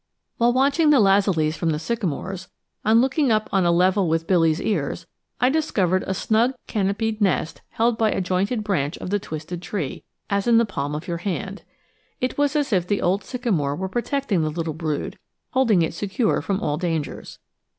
[0.37, 2.47] While watching the lazulis from the sycamores,
[2.83, 5.05] on looking up on a level with Billy's ears,
[5.39, 10.03] I discovered a snug canopied nest held by a jointed branch of the twisted tree,
[10.27, 11.61] as in the palm of your hand.
[12.19, 15.19] It was as if the old sycamore were protecting the little brood,
[15.51, 17.37] holding it secure from all dangers.